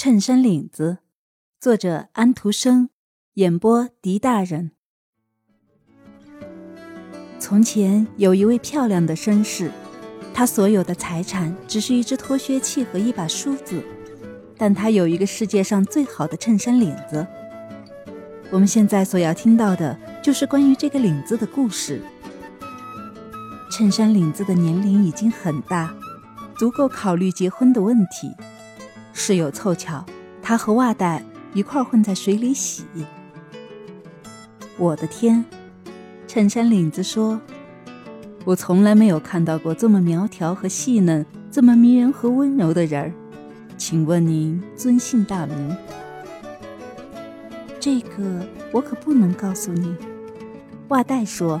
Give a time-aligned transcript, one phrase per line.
[0.00, 0.98] 衬衫领子，
[1.60, 2.90] 作者安徒生，
[3.34, 4.70] 演播狄大人。
[7.40, 9.72] 从前有一位漂亮的绅士，
[10.32, 13.82] 他所有的财产只是一只脱靴器和一把梳子，
[14.56, 17.26] 但他有一个世界上最好的衬衫领子。
[18.52, 22.00] 我们现在所要听到的就是关于这个领子的故事。
[23.72, 25.92] 衬衫领子的年龄已经很大。
[26.56, 28.32] 足够考虑结婚的问题。
[29.18, 30.06] 事有凑巧，
[30.40, 32.84] 他和袜带一块混在水里洗。
[34.78, 35.44] 我的天！
[36.28, 37.40] 衬衫领子说
[38.46, 43.12] ：“我从来没有看到过这么苗条和细嫩、这么迷人和温柔的人儿。
[43.76, 45.76] 请问您尊姓大名？”
[47.80, 49.96] 这个我可不能告诉你。
[50.88, 51.60] 袜带说：“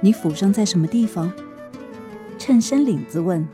[0.00, 1.32] 你府上在什么地方？”
[2.38, 3.46] 衬衫领子问：“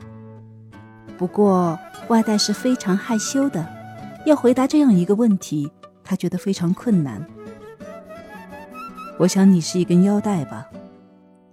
[1.16, 1.78] 不过，
[2.09, 3.66] 外带是非常害羞的，
[4.27, 5.70] 要回答这样一个问题，
[6.05, 7.27] 他觉得非常困难。
[9.19, 10.67] 我想你是一根腰带吧？”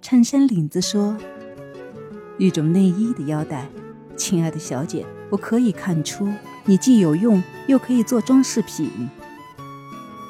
[0.02, 1.18] 衬衫领子说
[2.38, 3.70] ：“一种内衣的腰带，
[4.16, 6.28] 亲爱的小姐，我可以看出
[6.66, 9.10] 你既有用，又可以做装饰品。”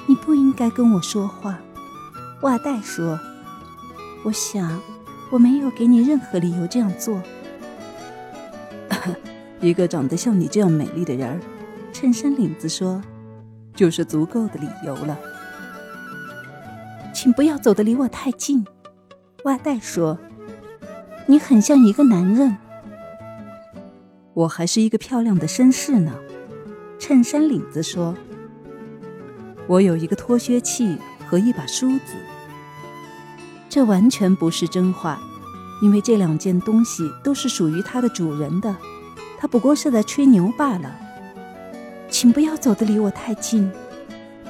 [0.07, 1.59] 你不应该跟我说话，
[2.41, 3.19] 袜带说
[4.25, 4.79] ：“我想。”
[5.31, 7.21] 我没有给你任何理由这样做。
[9.61, 11.39] 一个长得像你这样美丽的人儿，
[11.91, 13.01] 衬衫领子说，
[13.75, 15.19] 就是足够的理由了。
[17.13, 18.65] 请不要走得离我太近，
[19.43, 20.17] 袜带说。
[21.25, 22.57] 你很像一个男人。
[24.33, 26.13] 我还是一个漂亮的绅士呢，
[26.97, 28.15] 衬衫领子说。
[29.67, 32.15] 我有一个脱靴器和一把梳子。
[33.67, 35.21] 这完全不是真话，
[35.83, 38.75] 因为这两件东西都是属于它的主人的，
[39.39, 40.93] 他不过是在吹牛罢了。
[42.09, 43.71] 请不要走得离我太近，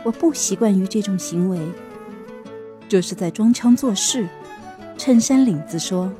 [0.04, 1.59] 我不习惯于这种行为。
[2.88, 4.28] 这是在装腔作势，
[4.98, 6.11] 衬衫领子说。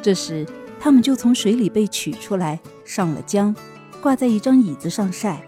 [0.00, 0.46] 这时，
[0.80, 3.54] 他们就从水里被取出来，上了浆，
[4.00, 5.42] 挂在一张椅子上晒，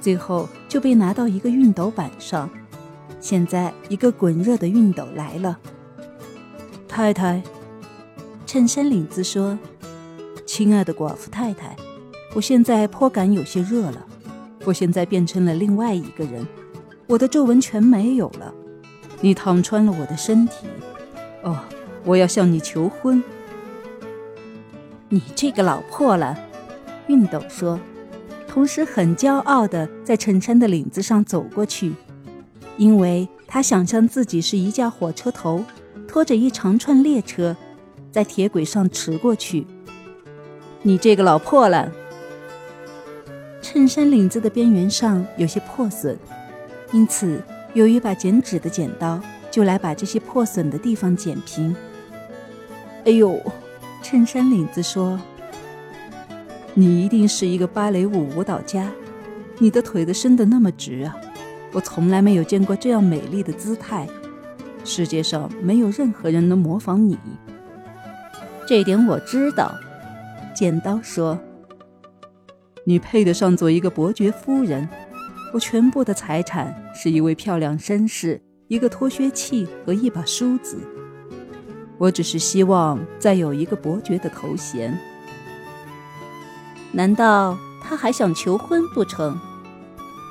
[0.00, 2.48] 最后就被拿到一个熨斗板上。
[3.18, 5.58] 现在，一个滚热的熨斗来了。
[6.86, 7.42] 太太，
[8.46, 9.58] 衬衫领子说
[10.46, 11.74] ：“亲爱的寡妇太太，
[12.34, 14.06] 我现在颇感有些热了。
[14.64, 16.46] 我现在变成了另外一个人，
[17.06, 18.52] 我的皱纹全没有了。
[19.20, 20.66] 你烫穿了我的身体。
[21.42, 21.58] 哦，
[22.04, 23.22] 我要向你求婚。
[25.08, 26.36] 你这个老破烂！”
[27.08, 27.80] 熨斗说，
[28.46, 31.94] 同时很骄傲地在衬衫的领子上走过去，
[32.76, 35.64] 因为他想象自己是一架火车头。
[36.06, 37.54] 拖着一长串列车，
[38.10, 39.66] 在铁轨上驰过去。
[40.80, 41.92] 你这个老破烂！
[43.60, 46.16] 衬衫领子的边缘上有些破损，
[46.92, 47.42] 因此
[47.74, 49.20] 有一把剪纸的剪刀
[49.50, 51.74] 就来把这些破损的地方剪平。
[53.04, 53.40] 哎呦，
[54.02, 55.20] 衬衫领子说
[56.74, 58.90] ：“你一定是一个芭蕾舞舞蹈家，
[59.58, 61.16] 你的腿子伸得那么直啊！
[61.72, 64.06] 我从来没有见过这样美丽的姿态。”
[64.84, 67.18] 世界上没有任何人能模仿你，
[68.66, 69.74] 这点我知道。
[70.54, 71.38] 剪刀说
[72.84, 74.88] ：“你配得上做一个伯爵夫人。
[75.52, 80.78] 我全部的财产是一位漂亮绅士、一个脱靴器和一把梳子。
[81.96, 84.98] 我只是希望再有一个伯爵的头衔。
[86.92, 89.38] 难道他还想求婚不成？”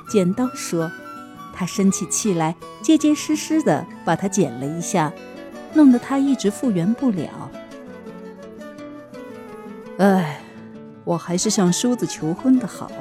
[0.08, 0.90] 剪刀说。
[1.52, 5.12] 他生起气来，结结实实的把它剪了一下，
[5.74, 7.50] 弄得他一直复原不了。
[9.98, 10.40] 唉，
[11.08, 12.92] 我还是向梳子求婚的好。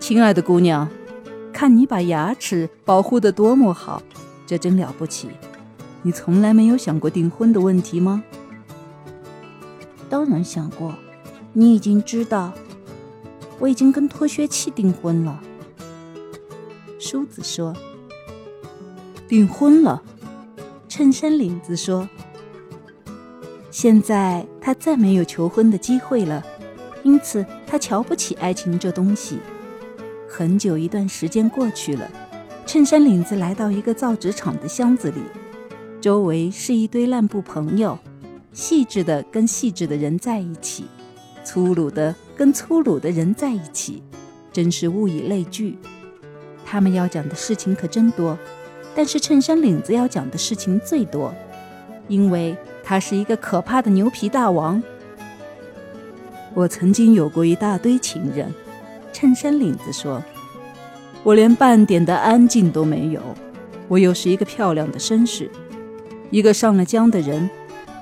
[0.00, 0.88] 亲爱的姑娘，
[1.52, 4.02] 看你把牙齿保护的多么好，
[4.46, 5.28] 这真了不起。
[6.00, 8.24] 你从来没有想过订婚的问题吗？
[10.08, 10.94] 当然想过，
[11.52, 12.54] 你已经知道，
[13.58, 15.38] 我已经跟脱靴器订婚了。
[16.98, 17.76] 梳子说
[19.28, 20.02] ：“订婚了。”
[20.88, 22.08] 衬衫领子说
[23.70, 26.44] ：“现在他再没有求婚的机会了，
[27.04, 29.38] 因此他瞧不起爱情这东西。”
[30.28, 32.10] 很久一段时间过去了，
[32.66, 35.20] 衬衫领子来到一个造纸厂的箱子里，
[36.00, 37.96] 周围是一堆烂布朋友，
[38.52, 40.86] 细致的跟细致的人在一起，
[41.44, 44.02] 粗鲁的跟粗鲁的人在一起，
[44.52, 45.78] 真是物以类聚。
[46.64, 48.36] 他们要讲的事情可真多，
[48.96, 51.32] 但是衬衫领子要讲的事情最多，
[52.08, 52.56] 因为
[52.88, 54.80] 他是一个可怕的牛皮大王。
[56.54, 58.54] 我曾经有过一大堆情人，
[59.12, 60.22] 衬衫领子说
[61.24, 63.20] ：“我连半点的安静都没有。
[63.88, 65.50] 我又是一个漂亮的绅士，
[66.30, 67.50] 一个上了浆的人。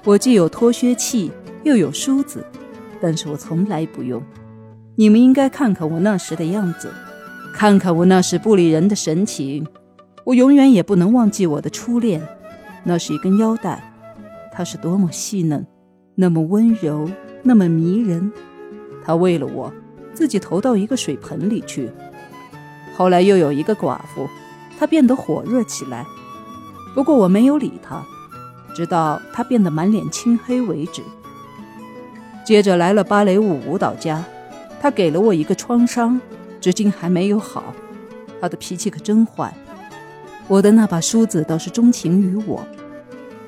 [0.05, 1.33] 我既有脱靴器，
[1.63, 2.45] 又有梳子，
[3.01, 4.23] 但是我从来不用。
[4.97, 6.93] 你们应该看看我那时的样子，
[7.55, 9.67] 看看我那时不理人的神情。
[10.25, 12.21] 我永远也不能忘记我的初恋。
[12.83, 13.94] 那是一根腰带，
[14.55, 15.67] 他是多么细嫩，
[16.15, 17.11] 那么温柔，
[17.43, 18.33] 那么迷人。
[19.05, 19.73] 他为了我。”
[20.15, 21.91] 自己投到一个水盆里去。
[22.97, 24.29] 后来又有一个寡妇，
[24.79, 26.07] 她变得火热起来。
[26.95, 28.01] 不过我没有理她，
[28.77, 31.03] 直到她变得满脸青黑为止。
[32.47, 34.25] 接着来了芭蕾舞舞蹈家，
[34.81, 36.21] 他给了我一个创伤，
[36.61, 37.75] 至今还没有好。
[38.41, 39.53] 他的脾气可真坏。
[40.47, 42.65] 我的那把梳子倒是钟情于我，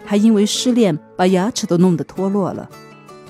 [0.07, 2.71] 还因为失恋把牙齿都弄得脱落了。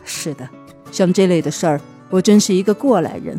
[0.04, 0.48] 是的，
[0.92, 1.80] 像这类的事儿。
[2.08, 3.36] 我真是一个过来人，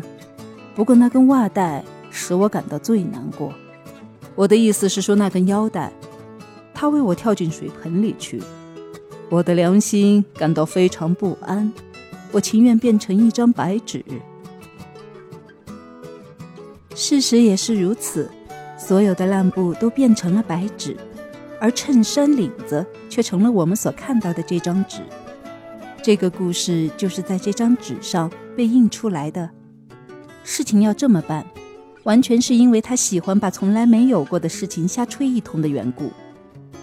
[0.74, 3.50] 不过那根袜带使我感到最难过。
[4.34, 5.90] 我的意思是说那根腰带，
[6.74, 8.42] 它为我跳进水盆里去，
[9.30, 11.72] 我的良心感到非常不安。
[12.30, 14.04] 我情愿变成一张白纸。
[16.94, 18.30] 事实也是如此，
[18.78, 20.94] 所有的烂布都变成了白纸，
[21.58, 22.84] 而衬衫领子
[23.18, 25.00] 却成了我们所看到的这张纸。
[26.00, 29.50] 这个故事就是在这张纸上被印出来的。
[30.44, 31.44] 事情要这么办，
[32.04, 36.12] 完全是因为他喜欢把从来没有过的事情瞎吹一通的缘故。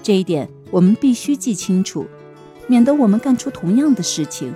[0.04, 2.06] 这一点我们必须记清楚，
[2.68, 4.54] 免得我们干出同样的事情。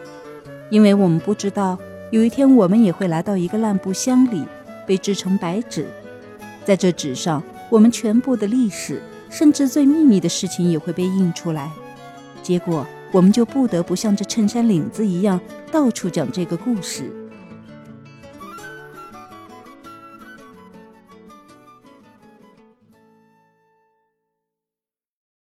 [0.69, 1.79] 因为我们不知道
[2.11, 4.43] 有一天我们也会来到一个烂布箱里，
[4.85, 5.87] 被制成白纸。
[6.65, 11.71] 在这纸上，我们全部的历史，甚至最秘密的事情也会被印出来。
[12.43, 12.85] 结果。
[13.11, 15.41] 我们就不得不像这衬衫领子一样，
[15.71, 17.11] 到处讲这个故事。